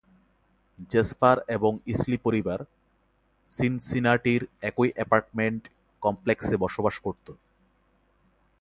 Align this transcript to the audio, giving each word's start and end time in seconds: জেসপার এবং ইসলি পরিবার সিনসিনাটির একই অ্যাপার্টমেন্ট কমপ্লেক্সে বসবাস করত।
জেসপার 0.91 1.37
এবং 1.47 1.71
ইসলি 1.85 2.17
পরিবার 2.17 2.59
সিনসিনাটির 3.49 4.41
একই 4.61 4.89
অ্যাপার্টমেন্ট 4.95 5.63
কমপ্লেক্সে 6.01 6.55
বসবাস 6.57 6.95
করত। 6.99 7.27